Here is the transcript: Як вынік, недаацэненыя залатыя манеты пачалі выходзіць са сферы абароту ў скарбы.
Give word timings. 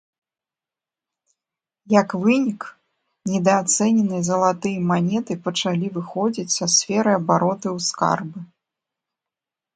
Як 2.01 2.15
вынік, 2.23 2.61
недаацэненыя 3.33 4.23
залатыя 4.31 4.79
манеты 4.93 5.33
пачалі 5.45 5.93
выходзіць 5.99 6.55
са 6.57 6.65
сферы 6.79 7.09
абароту 7.21 7.67
ў 7.77 7.91
скарбы. 7.91 8.39